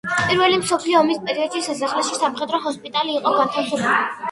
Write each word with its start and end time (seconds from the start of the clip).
პირველი 0.27 0.55
მსოფლიო 0.61 0.97
ომის 1.01 1.19
პერიოდში 1.27 1.61
სასახლეში 1.67 2.19
სამხედრო 2.23 2.63
ჰოსპიტალი 2.65 3.17
იყო 3.21 3.37
განთავსებული. 3.39 3.97